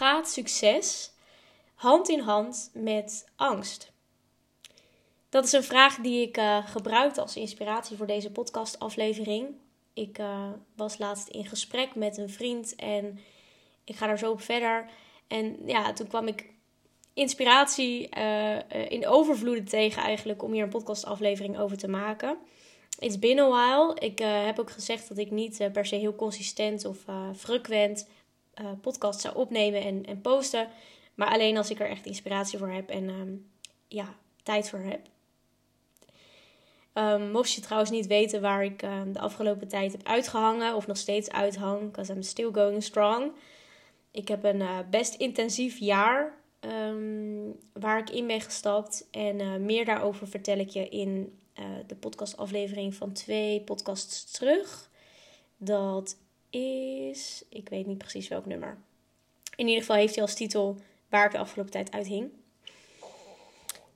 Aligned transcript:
gaat 0.00 0.30
succes 0.30 1.12
hand 1.74 2.08
in 2.08 2.20
hand 2.20 2.70
met 2.74 3.28
angst? 3.36 3.92
Dat 5.28 5.44
is 5.44 5.52
een 5.52 5.62
vraag 5.62 5.96
die 5.96 6.28
ik 6.28 6.38
uh, 6.38 6.66
gebruikte 6.66 7.20
als 7.20 7.36
inspiratie 7.36 7.96
voor 7.96 8.06
deze 8.06 8.30
podcastaflevering. 8.30 9.48
Ik 9.94 10.18
uh, 10.18 10.48
was 10.76 10.98
laatst 10.98 11.28
in 11.28 11.46
gesprek 11.46 11.94
met 11.94 12.18
een 12.18 12.30
vriend 12.30 12.74
en 12.74 13.18
ik 13.84 13.96
ga 13.96 14.06
daar 14.06 14.18
zo 14.18 14.30
op 14.30 14.40
verder. 14.40 14.90
En 15.26 15.56
ja, 15.66 15.92
toen 15.92 16.06
kwam 16.06 16.26
ik 16.26 16.46
inspiratie 17.14 18.08
uh, 18.18 18.58
in 18.88 19.06
overvloeden 19.06 19.64
tegen 19.64 20.02
eigenlijk 20.02 20.42
om 20.42 20.52
hier 20.52 20.62
een 20.62 20.68
podcastaflevering 20.68 21.58
over 21.58 21.78
te 21.78 21.88
maken. 21.88 22.38
It's 22.98 23.18
been 23.18 23.38
a 23.38 23.48
while. 23.48 23.94
Ik 23.98 24.18
heb 24.18 24.58
ook 24.58 24.70
gezegd 24.70 25.08
dat 25.08 25.18
ik 25.18 25.30
niet 25.30 25.68
per 25.72 25.86
se 25.86 25.96
heel 25.96 26.14
consistent 26.14 26.84
of 26.84 26.96
frequent 27.36 28.06
podcast 28.80 29.20
zou 29.20 29.36
opnemen 29.36 29.82
en, 29.82 30.04
en 30.06 30.20
posten. 30.20 30.68
Maar 31.14 31.28
alleen 31.28 31.56
als 31.56 31.70
ik 31.70 31.80
er 31.80 31.88
echt 31.88 32.06
inspiratie 32.06 32.58
voor 32.58 32.70
heb 32.70 32.88
en 32.88 33.08
um, 33.08 33.50
ja, 33.88 34.14
tijd 34.42 34.68
voor 34.68 34.78
heb. 34.78 35.00
Um, 36.94 37.30
mocht 37.30 37.52
je 37.52 37.60
trouwens 37.60 37.90
niet 37.90 38.06
weten 38.06 38.40
waar 38.40 38.64
ik 38.64 38.82
um, 38.82 39.12
de 39.12 39.20
afgelopen 39.20 39.68
tijd 39.68 39.92
heb 39.92 40.06
uitgehangen 40.06 40.74
of 40.74 40.86
nog 40.86 40.96
steeds 40.96 41.30
uithang, 41.30 41.80
because 41.80 42.12
I'm 42.12 42.22
still 42.22 42.50
going 42.52 42.82
strong. 42.82 43.32
Ik 44.10 44.28
heb 44.28 44.44
een 44.44 44.60
uh, 44.60 44.78
best 44.90 45.14
intensief 45.14 45.78
jaar 45.78 46.38
waar 47.72 47.98
ik 47.98 48.10
in 48.10 48.26
ben 48.26 48.40
gestapt. 48.40 49.08
En 49.10 49.40
uh, 49.40 49.56
meer 49.56 49.84
daarover 49.84 50.28
vertel 50.28 50.58
ik 50.58 50.68
je 50.68 50.88
in 50.88 51.38
de 51.86 51.94
podcastaflevering 51.94 52.94
van 52.94 53.12
twee 53.12 53.60
podcasts 53.60 54.30
terug. 54.30 54.90
Dat 55.56 56.16
is, 56.50 57.44
ik 57.48 57.68
weet 57.68 57.86
niet 57.86 57.98
precies 57.98 58.28
welk 58.28 58.46
nummer. 58.46 58.78
In 59.56 59.66
ieder 59.66 59.80
geval 59.80 59.96
heeft 59.96 60.14
hij 60.14 60.22
als 60.22 60.34
titel 60.34 60.76
waar 61.08 61.24
ik 61.24 61.32
de 61.32 61.38
afgelopen 61.38 61.72
tijd 61.72 61.92
uithing. 61.92 62.30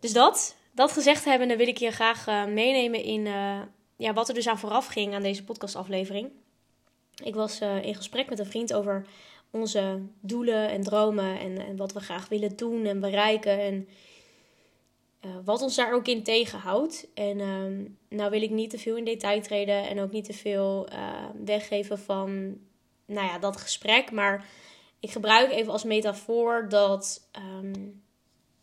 Dus 0.01 0.13
dat. 0.13 0.57
Dat 0.73 0.93
gezegd 0.93 1.25
hebbende 1.25 1.57
wil 1.57 1.69
ik 1.69 1.79
je 1.79 1.91
graag 1.91 2.29
uh, 2.29 2.45
meenemen 2.45 3.03
in 3.03 3.27
uh, 3.27 3.61
ja, 3.97 4.13
wat 4.13 4.29
er 4.29 4.35
dus 4.35 4.49
aan 4.49 4.59
vooraf 4.59 4.87
ging 4.87 5.15
aan 5.15 5.23
deze 5.23 5.45
podcastaflevering. 5.45 6.31
Ik 7.25 7.35
was 7.35 7.61
uh, 7.61 7.85
in 7.85 7.95
gesprek 7.95 8.29
met 8.29 8.39
een 8.39 8.47
vriend 8.47 8.75
over 8.75 9.07
onze 9.51 10.01
doelen 10.21 10.69
en 10.69 10.83
dromen 10.83 11.39
en, 11.39 11.59
en 11.59 11.77
wat 11.77 11.93
we 11.93 12.01
graag 12.01 12.29
willen 12.29 12.57
doen 12.57 12.85
en 12.85 13.01
bereiken 13.01 13.61
en 13.61 13.89
wat 15.45 15.63
ons 15.63 15.77
daar 15.77 15.95
ook 15.95 16.07
in 16.07 16.23
tegenhoudt. 16.23 17.07
En 17.15 17.37
nou 18.09 18.31
wil 18.31 18.43
ik 18.43 18.51
niet 18.51 18.71
te 18.71 18.79
veel 18.79 18.97
in 18.97 19.05
detail 19.05 19.43
treden 19.43 19.89
en 19.89 20.01
ook 20.01 20.11
niet 20.11 20.25
te 20.25 20.33
veel 20.33 20.89
weggeven 21.45 21.99
van 21.99 22.59
nou 23.07 23.27
ja, 23.27 23.39
dat 23.39 23.57
gesprek, 23.57 24.11
maar 24.11 24.47
ik 25.01 25.11
gebruik 25.11 25.51
even 25.51 25.73
als 25.73 25.85
metafoor 25.85 26.69
dat 26.69 27.29
um, 27.63 28.03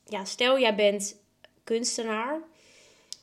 ja, 0.05 0.25
stel 0.25 0.59
jij 0.59 0.75
bent 0.75 1.21
kunstenaar. 1.63 2.41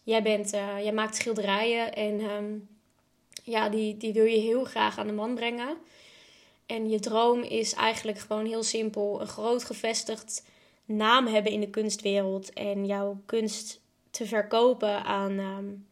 Jij, 0.03 0.23
bent, 0.23 0.55
uh, 0.55 0.83
jij 0.83 0.93
maakt 0.93 1.17
schilderijen 1.17 1.95
en 1.95 2.69
ja, 3.45 3.69
die, 3.69 3.97
die 3.97 4.13
wil 4.13 4.25
je 4.25 4.39
heel 4.39 4.65
graag 4.65 4.99
aan 4.99 5.07
de 5.07 5.13
man 5.13 5.35
brengen. 5.35 5.77
En 6.67 6.89
je 6.89 7.01
droom 7.01 7.43
is 7.43 7.75
eigenlijk 7.75 8.19
gewoon 8.19 8.47
heel 8.47 8.63
simpel: 8.63 9.21
een 9.21 9.27
groot 9.27 9.65
gevestigd 9.65 10.45
naam 10.89 11.27
hebben 11.27 11.53
in 11.53 11.61
de 11.61 11.71
kunstwereld 11.71 12.53
en 12.53 12.87
jouw 12.87 13.21
kunst 13.27 13.81
te 14.11 14.27
verkopen 14.27 15.05
aan, 15.05 15.39
um, 15.39 15.87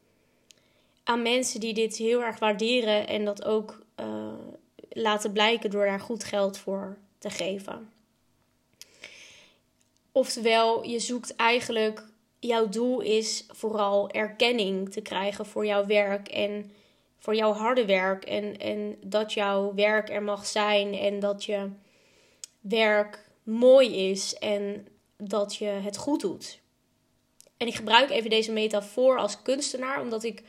aan 1.05 1.23
mensen 1.23 1.61
die 1.61 1.75
dit 1.75 1.97
heel 1.97 2.23
erg 2.23 2.39
waarderen 2.39 3.07
en 3.07 3.25
dat 3.25 3.45
ook 3.45 3.83
uh, 4.01 4.33
laten 4.89 5.33
blijken 5.33 5.71
door 5.71 5.85
daar 5.85 6.01
goed 6.01 6.25
geld 6.25 6.59
voor 6.59 6.97
te 7.19 7.31
geven. 7.31 7.91
Oftewel, 10.13 10.85
je 10.85 10.99
zoekt 10.99 11.37
eigenlijk 11.37 12.05
jouw 12.39 12.69
doel 12.69 13.01
is 13.01 13.47
vooral 13.49 14.11
erkenning 14.11 14.93
te 14.93 15.01
krijgen 15.01 15.47
voor 15.47 15.67
jouw 15.67 15.87
werk 15.87 16.29
en 16.29 16.71
voor 17.19 17.35
jouw 17.35 17.53
harde 17.53 17.85
werk. 17.85 18.25
En, 18.25 18.59
en 18.59 18.97
dat 19.03 19.33
jouw 19.33 19.75
werk 19.75 20.11
er 20.11 20.23
mag 20.23 20.47
zijn 20.47 20.95
en 20.95 21.21
dat 21.21 21.45
je 21.45 21.69
werk 22.61 23.26
mooi 23.47 24.11
is 24.11 24.35
en 24.35 24.87
dat 25.17 25.57
je 25.57 25.65
het 25.65 25.97
goed 25.97 26.21
doet. 26.21 26.61
En 27.57 27.67
ik 27.67 27.75
gebruik 27.75 28.11
even 28.11 28.31
deze 28.31 28.53
metafoor 28.53 29.19
als 29.19 29.43
kunstenaar, 29.43 30.01
omdat 30.01 30.25
ik 30.25 30.43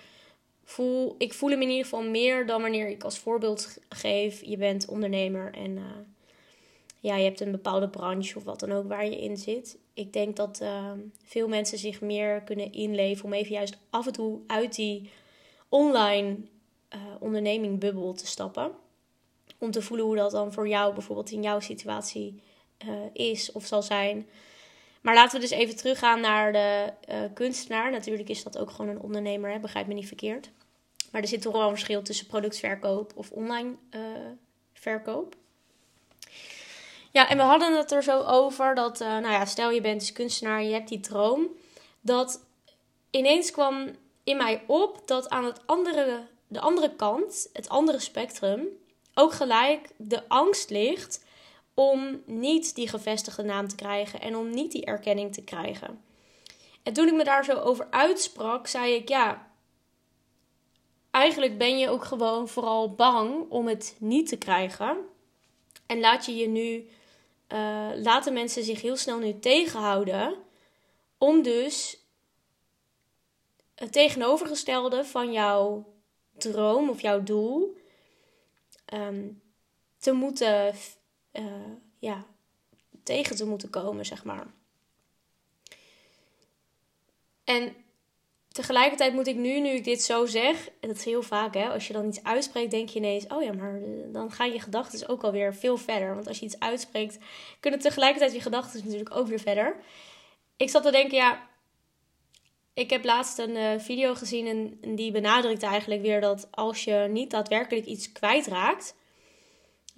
voel, 0.64 1.16
ik 1.18 1.34
voel 1.34 1.50
hem 1.50 1.62
in 1.62 1.70
ieder 1.70 1.84
geval 1.84 2.04
meer 2.04 2.46
dan 2.46 2.62
wanneer 2.62 2.88
ik 2.88 3.04
als 3.04 3.18
voorbeeld 3.18 3.78
geef, 3.90 4.44
je 4.44 4.58
bent 4.58 4.88
ondernemer 4.88 5.54
en 5.54 5.72
uh, 5.72 5.84
ja, 7.00 7.16
je 7.16 7.24
hebt 7.24 7.40
een 7.40 7.52
bepaalde 7.52 7.90
branche 7.90 8.38
of 8.38 8.44
wat 8.44 8.60
dan 8.60 8.72
ook 8.72 8.88
waar 8.88 9.06
je 9.06 9.22
in 9.22 9.38
zit. 9.38 9.78
Ik 9.94 10.14
denk 10.14 10.36
dat 10.36 10.60
uh, 10.62 10.92
veel 11.24 11.48
mensen 11.48 11.78
zich 11.78 12.02
meer 12.02 12.42
kunnen 12.42 12.74
inleven 12.74 13.26
om 13.26 13.34
even 13.34 13.52
juist 13.52 13.78
af 13.90 14.06
en 14.06 14.14
toe 14.14 14.40
uit 14.48 14.76
die 14.76 15.10
online 15.70 16.38
uh, 16.94 17.00
onderneming 17.20 17.80
bubbel 17.80 18.14
te 18.14 18.28
stappen. 18.28 18.72
Om 19.58 19.72
te 19.72 19.82
voelen 19.82 20.06
hoe 20.06 20.16
dat 20.16 20.32
dan 20.32 20.54
voor 20.54 20.68
jou 20.68 20.94
bijvoorbeeld 20.94 21.32
in 21.32 21.42
jouw 21.42 21.60
situatie 21.60 22.42
uh, 22.86 22.94
is 23.14 23.52
of 23.52 23.66
zal 23.66 23.82
zijn. 23.82 24.30
Maar 25.02 25.14
laten 25.14 25.40
we 25.40 25.48
dus 25.48 25.58
even 25.58 25.76
teruggaan 25.76 26.20
naar 26.20 26.52
de 26.54 26.94
kunstenaar. 27.34 27.92
Natuurlijk 27.92 28.30
is 28.30 28.44
dat 28.44 28.58
ook 28.58 28.72
gewoon 28.72 28.92
een 28.92 29.02
ondernemer, 29.02 29.52
hè? 29.52 29.60
begrijp 29.60 29.88
me 29.88 29.94
niet 29.94 30.08
verkeerd. 30.08 30.50
Maar 31.12 31.22
er 31.22 31.28
zit 31.28 31.42
toch 31.42 31.54
wel 31.54 31.62
een 31.62 31.70
verschil 31.70 32.02
tussen 32.02 32.28
productverkoop 32.28 33.12
of 33.16 33.32
online 33.32 33.76
verkoop. 34.74 35.36
Ja, 37.12 37.30
en 37.30 37.38
we 37.38 37.44
hadden 37.44 37.78
het 37.78 37.92
er 37.92 38.04
zo 38.04 38.22
over 38.22 38.76
dat, 38.76 39.00
nou 39.00 39.32
ja, 39.32 39.46
stel 39.46 39.72
je 39.72 39.82
bent 39.82 40.00
dus 40.00 40.12
kunstenaar, 40.12 40.64
je 40.64 40.74
hebt 40.74 40.90
die 40.90 41.00
droom. 41.00 41.48
Dat 42.02 42.44
ineens 43.12 43.52
kwam 43.52 43.96
in 44.24 44.38
mij 44.38 44.64
op 44.68 45.02
dat 45.06 45.30
aan 45.30 45.46
het 45.46 45.62
andere, 45.66 46.28
de 46.48 46.60
andere 46.60 46.96
kant, 46.96 47.50
het 47.54 47.70
andere 47.70 48.00
spectrum, 48.00 48.68
ook 49.14 49.34
gelijk 49.34 49.90
de 49.98 50.28
angst 50.28 50.70
ligt 50.70 51.26
om 51.80 52.22
niet 52.26 52.76
die 52.76 52.88
gevestigde 52.88 53.44
naam 53.44 53.68
te 53.68 53.76
krijgen 53.76 54.22
en 54.22 54.36
om 54.36 54.50
niet 54.50 54.72
die 54.72 54.86
erkenning 54.86 55.34
te 55.34 55.44
krijgen. 55.44 56.02
En 56.84 56.94
toen 56.94 57.08
ik 57.08 57.14
me 57.14 57.24
daar 57.24 57.46
zo 57.46 57.54
over 57.54 57.88
uitsprak, 57.90 58.68
zei 58.68 58.94
ik 58.94 59.10
ja. 59.10 59.52
Eigenlijk 61.12 61.58
ben 61.58 61.78
je 61.78 61.90
ook 61.90 62.04
gewoon 62.04 62.48
vooral 62.48 62.94
bang 62.94 63.50
om 63.50 63.68
het 63.68 63.96
niet 64.00 64.28
te 64.28 64.38
krijgen. 64.38 64.98
En 65.86 66.00
laat 66.00 66.26
je 66.26 66.36
je 66.36 66.48
nu 66.48 66.90
uh, 67.54 67.90
laten 67.96 68.34
mensen 68.34 68.64
zich 68.64 68.82
heel 68.82 68.98
snel 68.98 69.18
nu 69.18 69.40
tegenhouden. 69.40 70.36
Om 71.18 71.42
dus 71.42 71.98
het 73.76 73.92
tegenovergestelde 73.92 75.06
van 75.06 75.32
jouw 75.32 75.94
droom 76.38 76.90
of 76.90 77.02
jouw 77.02 77.24
doel 77.24 77.78
um, 78.94 79.42
te 79.98 80.12
moeten, 80.12 80.74
uh, 81.40 81.46
ja, 82.00 82.26
tegen 83.04 83.36
te 83.36 83.46
moeten 83.46 83.70
komen, 83.70 84.06
zeg 84.06 84.24
maar. 84.24 84.48
En 87.44 87.76
Tegelijkertijd 88.58 89.14
moet 89.14 89.28
ik 89.28 89.36
nu, 89.36 89.60
nu 89.60 89.70
ik 89.70 89.84
dit 89.84 90.02
zo 90.02 90.26
zeg, 90.26 90.68
en 90.80 90.88
dat 90.88 90.98
is 90.98 91.06
heel 91.06 91.22
vaak 91.22 91.54
hè, 91.54 91.70
als 91.70 91.88
je 91.88 91.94
dan 91.94 92.08
iets 92.08 92.24
uitspreekt, 92.24 92.72
denk 92.72 92.90
je 92.90 93.00
ineens, 93.00 93.28
oh 93.28 93.44
ja, 93.44 93.54
maar 93.54 93.76
eh, 93.76 93.90
dan 94.08 94.32
gaan 94.32 94.52
je 94.52 94.60
gedachten 94.60 95.10
ook 95.10 95.24
alweer 95.24 95.56
veel 95.56 95.78
verder. 95.78 96.16
Want 96.16 96.28
als 96.28 96.40
je 96.40 96.46
iets 96.46 96.60
uitspreekt, 96.60 97.18
kunnen 97.60 97.80
tegelijkertijd 97.80 98.34
je 98.34 98.42
gedachten 98.42 98.82
natuurlijk 98.84 99.16
ook 99.16 99.28
weer 99.28 99.40
verder. 99.40 99.76
Ik 100.56 100.70
zat 100.70 100.84
te 100.84 100.92
denken, 100.92 101.18
ja, 101.18 101.48
ik 102.74 102.90
heb 102.90 103.04
laatst 103.04 103.38
een 103.38 103.56
uh, 103.56 103.80
video 103.80 104.16
gezien 104.16 104.48
en, 104.82 104.96
die 104.96 105.12
benadrukt 105.12 105.64
eigenlijk 105.64 106.02
weer 106.02 106.22
dat 106.22 106.48
als 106.52 106.84
je 106.84 107.08
niet 107.10 107.32
daadwerkelijk 107.32 107.86
iets 107.86 108.12
kwijtraakt, 108.12 108.96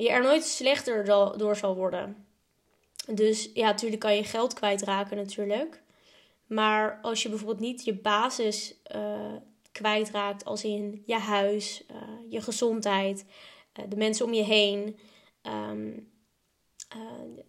je 0.04 0.10
er 0.10 0.22
nooit 0.22 0.44
slechter 0.44 1.06
door 1.38 1.56
zal 1.56 1.76
worden. 1.76 2.26
Dus 3.08 3.50
ja, 3.54 3.66
natuurlijk 3.66 4.02
kan 4.02 4.16
je 4.16 4.24
geld 4.24 4.54
kwijtraken 4.54 5.18
natuurlijk. 5.18 5.82
Maar 6.46 7.00
als 7.02 7.24
je 7.24 7.30
bijvoorbeeld 7.30 7.60
niet 7.60 7.84
je 7.84 7.94
basis 7.94 8.76
uh, 8.96 9.36
kwijtraakt, 9.72 10.46
als 10.46 10.64
in 10.64 11.04
je 11.06 11.18
huis, 11.18 11.84
uh, 11.92 11.98
je 12.30 12.42
gezondheid, 12.42 13.26
uh, 13.80 13.86
de 13.90 13.96
mensen 13.96 14.26
om 14.26 14.34
je 14.34 14.44
heen, 14.44 15.00
um, 15.72 16.12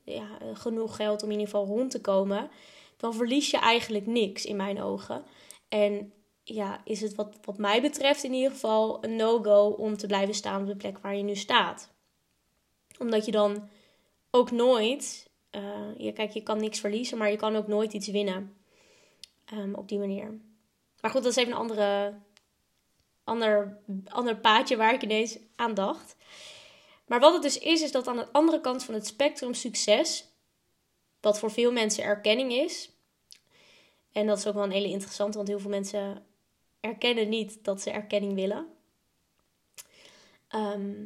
ja, 0.04 0.38
genoeg 0.54 0.96
geld 0.96 1.22
om 1.22 1.30
in 1.30 1.38
ieder 1.38 1.54
geval 1.54 1.66
rond 1.66 1.90
te 1.90 2.00
komen, 2.00 2.50
dan 2.96 3.14
verlies 3.14 3.50
je 3.50 3.58
eigenlijk 3.58 4.06
niks 4.06 4.44
in 4.44 4.56
mijn 4.56 4.82
ogen. 4.82 5.24
En 5.68 6.12
ja, 6.42 6.80
is 6.84 7.00
het 7.00 7.14
wat, 7.14 7.38
wat 7.44 7.58
mij 7.58 7.82
betreft 7.82 8.24
in 8.24 8.32
ieder 8.32 8.50
geval 8.50 9.04
een 9.04 9.16
no-go 9.16 9.66
om 9.66 9.96
te 9.96 10.06
blijven 10.06 10.34
staan 10.34 10.60
op 10.60 10.66
de 10.66 10.76
plek 10.76 10.98
waar 10.98 11.16
je 11.16 11.22
nu 11.22 11.36
staat. 11.36 11.90
Omdat 13.00 13.24
je 13.24 13.30
dan 13.32 13.68
ook 14.30 14.50
nooit, 14.50 15.30
ja, 15.96 16.12
kijk, 16.14 16.30
je 16.30 16.42
kan 16.42 16.60
niks 16.60 16.80
verliezen, 16.80 17.18
maar 17.18 17.30
je 17.30 17.36
kan 17.36 17.56
ook 17.56 17.66
nooit 17.66 17.92
iets 17.92 18.08
winnen. 18.08 18.54
Um, 19.52 19.74
op 19.74 19.88
die 19.88 19.98
manier. 19.98 20.40
Maar 21.00 21.10
goed, 21.10 21.22
dat 21.22 21.32
is 21.32 21.36
even 21.36 21.52
een 21.52 21.58
andere, 21.58 22.18
ander, 23.24 23.78
ander 24.04 24.36
paadje 24.36 24.76
waar 24.76 24.94
ik 24.94 25.02
ineens 25.02 25.38
aan 25.56 25.74
dacht. 25.74 26.16
Maar 27.06 27.20
wat 27.20 27.32
het 27.32 27.42
dus 27.42 27.58
is, 27.58 27.82
is 27.82 27.92
dat 27.92 28.06
aan 28.06 28.16
de 28.16 28.32
andere 28.32 28.60
kant 28.60 28.84
van 28.84 28.94
het 28.94 29.06
spectrum 29.06 29.54
succes, 29.54 30.28
wat 31.20 31.38
voor 31.38 31.50
veel 31.50 31.72
mensen 31.72 32.04
erkenning 32.04 32.52
is, 32.52 32.90
en 34.12 34.26
dat 34.26 34.38
is 34.38 34.46
ook 34.46 34.54
wel 34.54 34.62
een 34.62 34.70
hele 34.70 34.88
interessante, 34.88 35.36
want 35.36 35.48
heel 35.48 35.58
veel 35.58 35.70
mensen 35.70 36.26
erkennen 36.80 37.28
niet 37.28 37.64
dat 37.64 37.80
ze 37.80 37.90
erkenning 37.90 38.34
willen. 38.34 38.66
Ehm, 40.48 41.04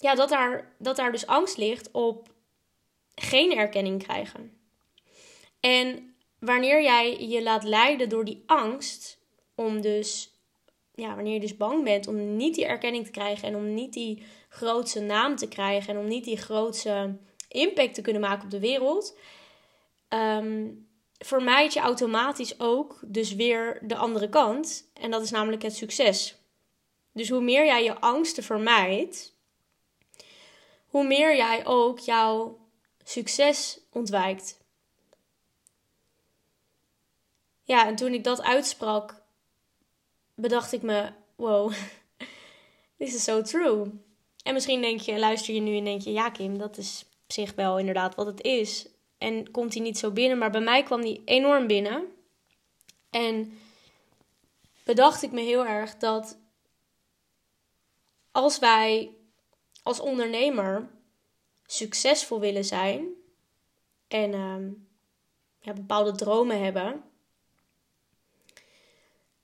ja, 0.00 0.14
dat 0.14 0.28
daar, 0.28 0.74
dat 0.78 0.96
daar 0.96 1.12
dus 1.12 1.26
angst 1.26 1.56
ligt 1.56 1.90
op 1.90 2.28
geen 3.14 3.56
erkenning 3.56 4.02
krijgen. 4.02 4.58
En 5.60 6.14
wanneer 6.38 6.82
jij 6.82 7.26
je 7.26 7.42
laat 7.42 7.64
leiden 7.64 8.08
door 8.08 8.24
die 8.24 8.42
angst, 8.46 9.18
om 9.54 9.80
dus, 9.80 10.30
ja, 10.94 11.14
wanneer 11.14 11.34
je 11.34 11.40
dus 11.40 11.56
bang 11.56 11.84
bent 11.84 12.06
om 12.06 12.36
niet 12.36 12.54
die 12.54 12.66
erkenning 12.66 13.04
te 13.04 13.10
krijgen 13.10 13.48
en 13.48 13.56
om 13.56 13.74
niet 13.74 13.92
die 13.92 14.26
grootste 14.48 15.00
naam 15.00 15.36
te 15.36 15.48
krijgen 15.48 15.94
en 15.94 16.00
om 16.00 16.08
niet 16.08 16.24
die 16.24 16.36
grootste 16.36 17.16
impact 17.48 17.94
te 17.94 18.00
kunnen 18.00 18.22
maken 18.22 18.44
op 18.44 18.50
de 18.50 18.60
wereld, 18.60 19.18
um, 20.08 20.88
vermijd 21.18 21.72
je 21.72 21.80
automatisch 21.80 22.60
ook 22.60 23.00
dus 23.04 23.34
weer 23.34 23.78
de 23.82 23.96
andere 23.96 24.28
kant. 24.28 24.90
En 24.94 25.10
dat 25.10 25.22
is 25.22 25.30
namelijk 25.30 25.62
het 25.62 25.76
succes. 25.76 26.36
Dus 27.12 27.28
hoe 27.28 27.40
meer 27.40 27.64
jij 27.64 27.84
je 27.84 28.00
angsten 28.00 28.42
vermijdt, 28.42 29.38
hoe 30.90 31.06
meer 31.06 31.36
jij 31.36 31.66
ook 31.66 31.98
jouw 31.98 32.58
succes 33.04 33.80
ontwijkt. 33.90 34.58
Ja, 37.64 37.86
en 37.86 37.96
toen 37.96 38.12
ik 38.12 38.24
dat 38.24 38.42
uitsprak, 38.42 39.22
bedacht 40.34 40.72
ik 40.72 40.82
me: 40.82 41.12
wow, 41.36 41.72
this 42.98 43.14
is 43.14 43.24
so 43.24 43.42
true. 43.42 43.90
En 44.42 44.54
misschien 44.54 44.80
denk 44.80 45.00
je, 45.00 45.18
luister 45.18 45.54
je 45.54 45.60
nu 45.60 45.76
en 45.76 45.84
denk 45.84 46.02
je: 46.02 46.12
ja, 46.12 46.30
Kim, 46.30 46.58
dat 46.58 46.76
is 46.76 47.04
op 47.24 47.32
zich 47.32 47.54
wel 47.54 47.78
inderdaad 47.78 48.14
wat 48.14 48.26
het 48.26 48.42
is. 48.42 48.88
En 49.18 49.50
komt 49.50 49.74
hij 49.74 49.82
niet 49.82 49.98
zo 49.98 50.10
binnen, 50.10 50.38
maar 50.38 50.50
bij 50.50 50.60
mij 50.60 50.82
kwam 50.82 51.00
die 51.00 51.22
enorm 51.24 51.66
binnen. 51.66 52.04
En 53.10 53.58
bedacht 54.84 55.22
ik 55.22 55.32
me 55.32 55.40
heel 55.40 55.66
erg 55.66 55.96
dat 55.96 56.38
als 58.32 58.58
wij 58.58 59.10
als 59.82 60.00
ondernemer 60.00 60.90
succesvol 61.66 62.40
willen 62.40 62.64
zijn 62.64 63.08
en 64.08 64.34
ehm, 64.34 64.70
ja, 65.60 65.72
bepaalde 65.72 66.12
dromen 66.12 66.62
hebben. 66.62 67.04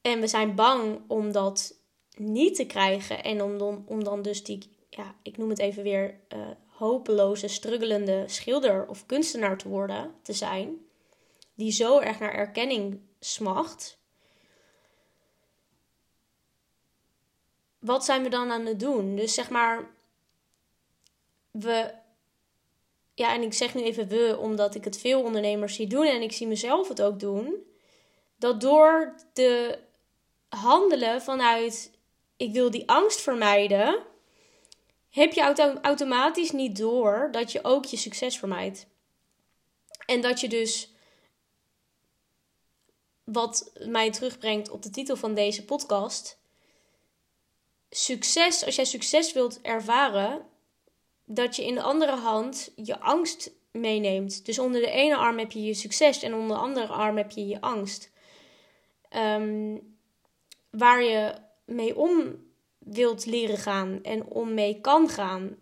En 0.01 0.21
we 0.21 0.27
zijn 0.27 0.55
bang 0.55 1.01
om 1.07 1.33
dat 1.33 1.75
niet 2.17 2.55
te 2.55 2.67
krijgen 2.67 3.25
en 3.25 3.43
om 3.43 3.59
dan, 3.59 3.85
om 3.87 4.05
dan 4.05 4.23
dus 4.23 4.45
die, 4.45 4.71
ja, 4.91 5.15
ik 5.23 5.37
noem 5.37 5.49
het 5.49 5.59
even 5.59 5.83
weer, 5.83 6.21
uh, 6.35 6.49
hopeloze, 6.67 7.49
struggelende 7.49 8.25
schilder 8.27 8.89
of 8.89 9.07
kunstenaar 9.07 9.59
te 9.59 9.69
worden, 9.69 10.15
te 10.23 10.33
zijn, 10.33 10.87
die 11.55 11.73
zo 11.73 11.99
erg 11.99 12.19
naar 12.19 12.35
erkenning 12.35 13.01
smacht. 13.21 13.99
Wat 17.79 18.05
zijn 18.05 18.23
we 18.23 18.29
dan 18.29 18.51
aan 18.51 18.67
het 18.67 18.81
doen? 18.81 19.17
Dus 19.17 19.35
zeg 19.35 19.51
maar, 19.51 19.91
we, 21.61 21.95
ja, 23.15 23.35
en 23.35 23.43
ik 23.43 23.53
zeg 23.53 23.75
nu 23.75 23.83
even 23.83 24.09
we, 24.09 24.37
omdat 24.41 24.75
ik 24.75 24.85
het 24.85 24.99
veel 24.99 25.23
ondernemers 25.23 25.75
zie 25.75 25.87
doen 25.87 26.07
en 26.07 26.23
ik 26.23 26.33
zie 26.33 26.47
mezelf 26.47 26.89
het 26.89 27.03
ook 27.03 27.21
doen, 27.21 27.55
dat 28.39 28.61
door 28.61 29.15
de 29.33 29.79
handelen 30.49 31.23
vanuit 31.23 31.91
ik 32.37 32.53
wil 32.53 32.71
die 32.71 32.89
angst 32.89 33.21
vermijden, 33.21 34.03
heb 35.11 35.33
je 35.33 35.41
auto 35.41 35.75
automatisch 35.83 36.51
niet 36.51 36.77
door 36.77 37.29
dat 37.31 37.53
je 37.53 37.65
ook 37.65 37.85
je 37.85 37.97
succes 37.97 38.39
vermijdt. 38.39 38.87
En 40.07 40.21
dat 40.21 40.41
je 40.41 40.49
dus, 40.49 40.91
wat 43.25 43.73
mij 43.87 44.11
terugbrengt 44.11 44.71
op 44.71 44.83
de 44.83 44.91
titel 44.91 45.17
van 45.17 45.35
deze 45.35 45.65
podcast, 45.65 46.39
succes, 47.91 48.65
als 48.65 48.77
jij 48.77 48.85
succes 48.85 49.33
wilt 49.33 49.61
ervaren, 49.61 50.47
dat 51.27 51.57
je 51.57 51.65
in 51.65 51.75
de 51.75 51.83
andere 51.83 52.17
hand 52.17 52.73
je 52.77 53.01
angst 53.01 53.51
meeneemt. 53.71 54.47
Dus 54.47 54.59
onder 54.59 54.81
de 54.81 54.91
ene 54.91 55.17
arm 55.17 55.39
heb 55.39 55.53
je 55.53 55.63
je 55.63 55.75
succes 55.75 56.23
en 56.23 56.35
onder 56.35 56.57
de 56.57 56.63
andere 56.63 56.87
arm 56.87 57.17
heb 57.17 57.31
je 57.31 57.47
je 57.47 57.61
angst. 57.61 58.11
Ehm, 59.09 59.77
waar 60.71 61.03
je 61.03 61.35
mee 61.65 61.97
om 61.97 62.45
wilt 62.79 63.27
leren 63.27 63.59
gaan 63.59 64.03
en 64.03 64.27
om 64.27 64.55
mee 64.55 64.81
kan 64.81 65.09
gaan. 65.09 65.57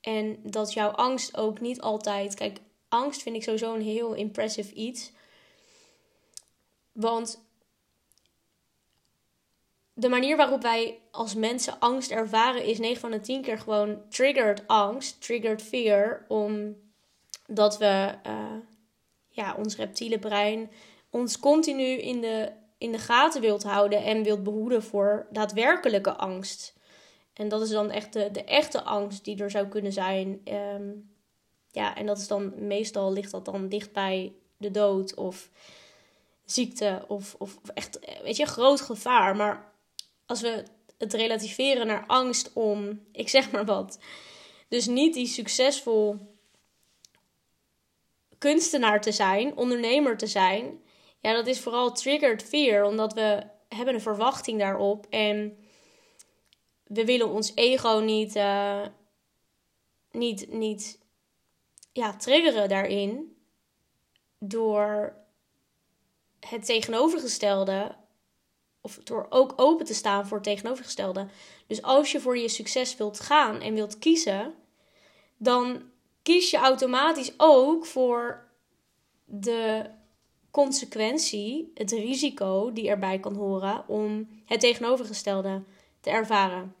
En 0.00 0.38
dat 0.42 0.72
jouw 0.72 0.90
angst 0.90 1.36
ook 1.36 1.60
niet 1.60 1.80
altijd. 1.80 2.34
Kijk, 2.34 2.58
angst 2.88 3.22
vind 3.22 3.36
ik 3.36 3.42
sowieso 3.42 3.74
een 3.74 3.82
heel 3.82 4.14
impressive 4.14 4.74
iets. 4.74 5.12
Want 6.92 7.45
de 9.98 10.08
manier 10.08 10.36
waarop 10.36 10.62
wij 10.62 11.00
als 11.10 11.34
mensen 11.34 11.78
angst 11.78 12.10
ervaren 12.10 12.64
is 12.64 12.78
9 12.78 13.00
van 13.00 13.10
de 13.10 13.20
10 13.20 13.42
keer 13.42 13.58
gewoon 13.58 14.02
triggered 14.08 14.66
angst, 14.66 15.22
triggered 15.22 15.62
fear, 15.62 16.24
omdat 16.28 17.78
we 17.78 18.14
uh, 18.26 18.56
ja, 19.28 19.54
ons 19.58 19.76
reptiele 19.76 20.18
brein 20.18 20.70
ons 21.10 21.38
continu 21.38 21.84
in 21.84 22.20
de 22.20 22.52
in 22.78 22.92
de 22.92 22.98
gaten 22.98 23.40
wilt 23.40 23.62
houden 23.62 24.04
en 24.04 24.22
wilt 24.22 24.42
behoeden 24.42 24.82
voor 24.82 25.26
daadwerkelijke 25.30 26.12
angst. 26.12 26.74
En 27.32 27.48
dat 27.48 27.62
is 27.62 27.70
dan 27.70 27.90
echt 27.90 28.12
de, 28.12 28.30
de 28.30 28.44
echte 28.44 28.82
angst 28.82 29.24
die 29.24 29.42
er 29.42 29.50
zou 29.50 29.66
kunnen 29.66 29.92
zijn. 29.92 30.40
Ehm, 30.44 30.90
ja, 31.70 31.96
en 31.96 32.06
dat 32.06 32.18
is 32.18 32.28
dan 32.28 32.66
meestal 32.66 33.12
ligt 33.12 33.30
dat 33.30 33.44
dan 33.44 33.68
dicht 33.68 33.92
bij 33.92 34.32
de 34.56 34.70
dood 34.70 35.14
of 35.14 35.50
ziekte 36.44 37.04
of, 37.08 37.34
of 37.38 37.58
echt, 37.74 37.98
weet 38.22 38.36
je, 38.36 38.46
groot 38.46 38.80
gevaar. 38.80 39.36
Maar 39.36 39.72
als 40.26 40.40
we 40.40 40.64
het 40.98 41.14
relativeren 41.14 41.86
naar 41.86 42.04
angst 42.06 42.52
om, 42.52 43.06
ik 43.12 43.28
zeg 43.28 43.50
maar 43.50 43.64
wat, 43.64 43.98
dus 44.68 44.86
niet 44.86 45.14
die 45.14 45.26
succesvol 45.26 46.34
kunstenaar 48.38 49.00
te 49.00 49.12
zijn, 49.12 49.56
ondernemer 49.56 50.16
te 50.16 50.26
zijn, 50.26 50.82
ja, 51.20 51.32
dat 51.32 51.46
is 51.46 51.60
vooral 51.60 51.92
triggered 51.92 52.42
fear, 52.42 52.84
omdat 52.84 53.12
we 53.12 53.42
hebben 53.68 53.94
een 53.94 54.00
verwachting 54.00 54.58
daarop 54.58 55.06
en 55.10 55.58
we 56.86 57.04
willen 57.04 57.28
ons 57.28 57.52
ego 57.54 57.98
niet, 57.98 58.36
uh, 58.36 58.86
niet, 60.10 60.52
niet 60.52 60.98
ja, 61.92 62.16
triggeren 62.16 62.68
daarin 62.68 63.36
door 64.38 65.16
het 66.40 66.64
tegenovergestelde 66.64 67.96
of 68.86 68.98
door 69.04 69.26
ook 69.28 69.52
open 69.56 69.86
te 69.86 69.94
staan 69.94 70.26
voor 70.26 70.36
het 70.36 70.46
tegenovergestelde. 70.46 71.26
Dus 71.66 71.82
als 71.82 72.12
je 72.12 72.20
voor 72.20 72.38
je 72.38 72.48
succes 72.48 72.96
wilt 72.96 73.20
gaan 73.20 73.60
en 73.60 73.74
wilt 73.74 73.98
kiezen, 73.98 74.54
dan 75.36 75.82
kies 76.22 76.50
je 76.50 76.56
automatisch 76.56 77.32
ook 77.36 77.86
voor 77.86 78.48
de 79.24 79.90
consequentie, 80.50 81.70
het 81.74 81.90
risico 81.90 82.72
die 82.72 82.88
erbij 82.88 83.18
kan 83.18 83.34
horen 83.34 83.88
om 83.88 84.28
het 84.44 84.60
tegenovergestelde 84.60 85.62
te 86.00 86.10
ervaren. 86.10 86.74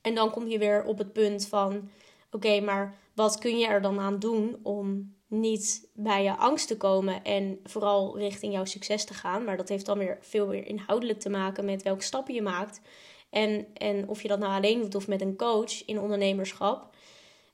En 0.00 0.14
dan 0.14 0.30
kom 0.30 0.46
je 0.46 0.58
weer 0.58 0.84
op 0.84 0.98
het 0.98 1.12
punt 1.12 1.46
van: 1.46 1.90
oké, 2.30 2.60
maar 2.60 2.98
wat 3.14 3.38
kun 3.38 3.58
je 3.58 3.66
er 3.66 3.82
dan 3.82 4.00
aan 4.00 4.18
doen 4.18 4.56
om 4.62 5.14
niet 5.32 5.88
bij 5.94 6.22
je 6.22 6.36
angst 6.36 6.68
te 6.68 6.76
komen 6.76 7.24
en 7.24 7.60
vooral 7.64 8.18
richting 8.18 8.52
jouw 8.52 8.64
succes 8.64 9.04
te 9.04 9.14
gaan? 9.14 9.44
Maar 9.44 9.56
dat 9.56 9.68
heeft 9.68 9.86
dan 9.86 9.98
weer 9.98 10.18
veel 10.20 10.46
meer 10.46 10.66
inhoudelijk 10.66 11.20
te 11.20 11.30
maken 11.30 11.64
met 11.64 11.82
welke 11.82 12.02
stappen 12.02 12.34
je 12.34 12.42
maakt. 12.42 12.80
En, 13.30 13.66
en 13.74 14.08
of 14.08 14.22
je 14.22 14.28
dat 14.28 14.38
nou 14.38 14.52
alleen 14.52 14.80
doet 14.80 14.94
of 14.94 15.08
met 15.08 15.20
een 15.20 15.36
coach 15.36 15.84
in 15.84 16.00
ondernemerschap. 16.00 16.94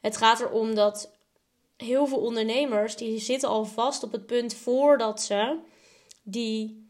Het 0.01 0.17
gaat 0.17 0.41
erom 0.41 0.75
dat 0.75 1.11
heel 1.77 2.07
veel 2.07 2.21
ondernemers 2.21 2.97
die 2.97 3.19
zitten 3.19 3.49
al 3.49 3.65
vast 3.65 4.03
op 4.03 4.13
het 4.13 4.27
punt 4.27 4.55
voordat 4.55 5.23
ze 5.23 5.59
die 6.23 6.89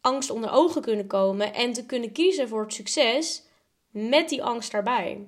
angst 0.00 0.30
onder 0.30 0.50
ogen 0.50 0.82
kunnen 0.82 1.06
komen 1.06 1.54
en 1.54 1.72
te 1.72 1.86
kunnen 1.86 2.12
kiezen 2.12 2.48
voor 2.48 2.62
het 2.62 2.72
succes 2.72 3.42
met 3.90 4.28
die 4.28 4.42
angst 4.42 4.72
daarbij. 4.72 5.26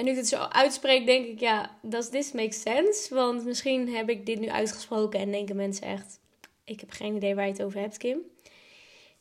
En 0.00 0.06
nu 0.06 0.12
ik 0.12 0.18
het 0.18 0.28
zo 0.28 0.36
uitspreek, 0.36 1.06
denk 1.06 1.26
ik, 1.26 1.40
ja, 1.40 1.78
does 1.82 2.08
this 2.08 2.32
make 2.32 2.52
sense? 2.52 3.14
Want 3.14 3.44
misschien 3.44 3.88
heb 3.88 4.08
ik 4.08 4.26
dit 4.26 4.38
nu 4.40 4.48
uitgesproken 4.48 5.20
en 5.20 5.30
denken 5.30 5.56
mensen 5.56 5.86
echt, 5.86 6.20
ik 6.64 6.80
heb 6.80 6.90
geen 6.90 7.14
idee 7.14 7.34
waar 7.34 7.44
je 7.44 7.52
het 7.52 7.62
over 7.62 7.80
hebt, 7.80 7.96
Kim. 7.96 8.18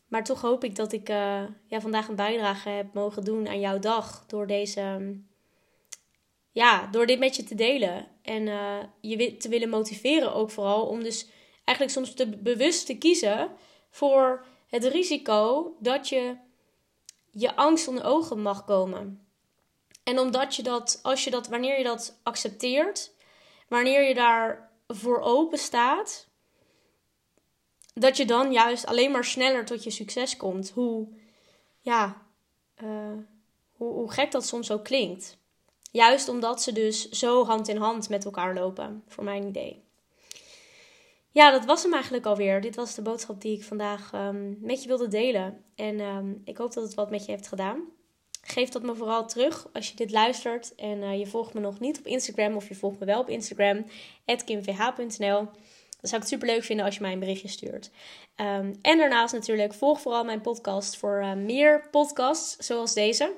Maar 0.07 0.24
toch 0.24 0.41
hoop 0.41 0.63
ik 0.63 0.75
dat 0.75 0.91
ik 0.91 1.09
uh, 1.09 1.43
ja, 1.67 1.81
vandaag 1.81 2.07
een 2.07 2.15
bijdrage 2.15 2.69
heb 2.69 2.93
mogen 2.93 3.24
doen 3.24 3.48
aan 3.48 3.59
jouw 3.59 3.79
dag 3.79 4.24
door 4.27 4.48
deze 4.48 5.15
ja, 6.51 6.88
door 6.88 7.05
dit 7.05 7.19
met 7.19 7.36
je 7.36 7.43
te 7.43 7.55
delen. 7.55 8.07
En 8.21 8.48
uh, 8.48 8.77
je 9.01 9.38
te 9.38 9.50
willen 9.50 9.69
motiveren 9.69 10.33
ook 10.33 10.51
vooral 10.51 10.86
om 10.86 11.03
dus 11.03 11.27
eigenlijk 11.63 11.98
soms 11.98 12.13
te 12.13 12.38
bewust 12.38 12.86
te 12.86 12.98
kiezen 12.98 13.51
voor 13.89 14.45
het 14.67 14.83
risico 14.86 15.71
dat 15.79 16.09
je 16.09 16.36
je 17.31 17.55
angst 17.55 17.88
onder 17.88 18.05
ogen 18.05 18.41
mag 18.41 18.65
komen. 18.65 19.28
En 20.03 20.20
omdat 20.20 20.56
je 20.56 20.63
dat, 20.63 21.00
als 21.01 21.24
je 21.24 21.29
dat, 21.29 21.48
wanneer 21.48 21.77
je 21.77 21.84
dat 21.84 22.20
accepteert, 22.24 23.12
wanneer 23.68 24.08
je 24.08 24.13
daar 24.13 24.72
voor 24.88 25.20
open 25.20 25.58
staat, 25.58 26.27
dat 27.94 28.18
je 28.18 28.25
dan 28.25 28.51
juist 28.51 28.86
alleen 28.86 29.12
maar 29.12 29.25
sneller 29.25 29.65
tot 29.65 29.84
je 29.84 29.89
succes 29.89 30.38
komt. 30.38 30.70
Hoe, 30.70 31.08
ja, 31.82 32.22
uh, 32.84 33.18
hoe, 33.72 33.94
hoe 33.94 34.12
gek 34.12 34.32
dat 34.32 34.46
soms 34.46 34.72
ook 34.72 34.84
klinkt. 34.84 35.38
Juist 35.91 36.29
omdat 36.29 36.62
ze 36.62 36.72
dus 36.72 37.10
zo 37.10 37.46
hand 37.46 37.68
in 37.68 37.77
hand 37.77 38.10
met 38.10 38.25
elkaar 38.25 38.53
lopen, 38.53 39.03
voor 39.08 39.24
mijn 39.24 39.48
idee. 39.48 39.84
Ja, 41.32 41.51
dat 41.51 41.65
was 41.65 41.84
hem 41.84 41.94
eigenlijk 41.94 42.25
alweer. 42.25 42.62
Dit 42.62 42.75
was 42.75 42.96
de 42.96 43.01
boodschap 43.01 43.41
die 43.41 43.58
ik 43.58 43.63
vandaag 43.63 44.13
um, 44.13 44.58
met 44.62 44.82
je 44.82 44.88
wilde 44.88 45.08
delen. 45.08 45.63
En 45.75 46.00
um, 46.00 46.41
ik 46.46 46.58
hoop 46.58 46.74
dat 46.74 46.84
het 46.84 46.94
wat 46.94 47.10
met 47.10 47.25
je 47.25 47.32
heeft 47.32 47.48
gedaan. 47.48 47.82
Geef 48.51 48.70
dat 48.70 48.84
me 48.84 48.96
vooral 48.96 49.27
terug 49.27 49.68
als 49.74 49.89
je 49.89 49.96
dit 49.96 50.12
luistert 50.12 50.75
en 50.75 51.01
uh, 51.01 51.20
je 51.20 51.27
volgt 51.27 51.53
me 51.53 51.60
nog 51.60 51.79
niet 51.79 52.00
op 52.00 52.06
Instagram 52.06 52.56
of 52.56 52.68
je 52.68 52.75
volgt 52.75 53.00
me 53.00 53.06
wel 53.06 53.20
op 53.20 53.29
Instagram, 53.29 53.86
kimvh.nl. 54.46 55.48
Dan 56.00 56.10
zou 56.10 56.22
ik 56.22 56.27
het 56.27 56.27
super 56.27 56.48
leuk 56.48 56.63
vinden 56.63 56.86
als 56.86 56.96
je 56.96 57.01
mij 57.01 57.12
een 57.12 57.20
berichtje 57.20 57.48
stuurt. 57.48 57.91
Um, 58.36 58.79
en 58.82 58.98
daarnaast 58.98 59.34
natuurlijk, 59.34 59.74
volg 59.74 60.01
vooral 60.01 60.24
mijn 60.24 60.41
podcast 60.41 60.98
voor 60.98 61.22
uh, 61.24 61.34
meer 61.34 61.88
podcasts 61.91 62.68
zoals 62.68 62.94
deze. 62.94 63.34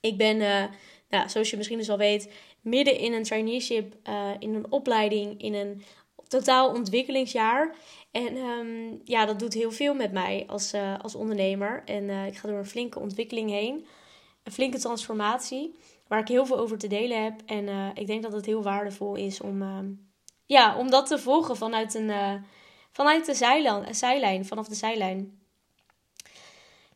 Ik 0.00 0.16
ben, 0.16 0.36
uh, 0.36 0.64
nou, 1.08 1.28
zoals 1.28 1.50
je 1.50 1.56
misschien 1.56 1.78
dus 1.78 1.90
al 1.90 1.98
weet, 1.98 2.32
midden 2.60 2.98
in 2.98 3.12
een 3.12 3.22
traineeship, 3.22 3.94
in 4.38 4.54
een 4.54 4.72
opleiding, 4.72 5.42
in 5.42 5.54
een 5.54 5.82
totaal 6.28 6.68
ontwikkelingsjaar. 6.70 7.74
En 8.10 8.36
um, 8.36 9.00
ja, 9.04 9.26
dat 9.26 9.38
doet 9.38 9.54
heel 9.54 9.72
veel 9.72 9.94
met 9.94 10.12
mij 10.12 10.44
als, 10.46 10.72
als 11.02 11.14
ondernemer. 11.14 11.82
En 11.84 12.10
ik 12.10 12.36
ga 12.36 12.48
door 12.48 12.58
een 12.58 12.66
flinke 12.66 12.98
ontwikkeling 12.98 13.50
heen. 13.50 13.86
Een 14.42 14.52
flinke 14.52 14.78
transformatie. 14.78 15.78
Waar 16.08 16.20
ik 16.20 16.28
heel 16.28 16.46
veel 16.46 16.58
over 16.58 16.78
te 16.78 16.86
delen 16.86 17.22
heb. 17.22 17.40
En 17.46 17.66
uh, 17.66 17.88
ik 17.94 18.06
denk 18.06 18.22
dat 18.22 18.32
het 18.32 18.46
heel 18.46 18.62
waardevol 18.62 19.14
is 19.14 19.40
om, 19.40 19.62
ja, 20.46 20.76
om 20.76 20.90
dat 20.90 21.06
te 21.06 21.18
volgen 21.18 21.56
vanuit, 21.56 21.94
een, 21.94 22.44
vanuit 22.90 23.26
de 23.26 23.34
zijlijn, 23.34 23.94
zijlijn, 23.94 24.46
vanaf 24.46 24.68
de 24.68 24.74
zijlijn. 24.74 25.40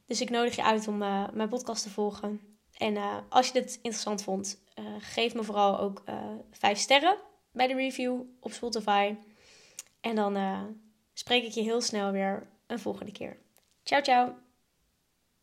Dus 0.06 0.20
ik 0.20 0.30
nodig 0.30 0.56
je 0.56 0.64
uit 0.64 0.88
om 0.88 0.98
mijn 1.32 1.48
podcast 1.48 1.82
te 1.82 1.90
volgen. 1.90 2.58
En 2.76 2.96
als 3.28 3.46
je 3.46 3.52
dit 3.52 3.74
interessant 3.74 4.22
vond, 4.22 4.62
geef 4.98 5.34
me 5.34 5.42
vooral 5.42 5.78
ook 5.78 6.02
vijf 6.50 6.78
sterren 6.78 7.16
bij 7.52 7.66
de 7.66 7.74
review 7.74 8.20
op 8.40 8.52
Spotify. 8.52 9.14
En 10.00 10.14
dan 10.14 10.36
spreek 11.12 11.44
ik 11.44 11.52
je 11.52 11.62
heel 11.62 11.80
snel 11.80 12.10
weer 12.10 12.46
een 12.66 12.78
volgende 12.78 13.12
keer. 13.12 13.36
Ciao, 13.82 14.02
ciao! 14.02 14.45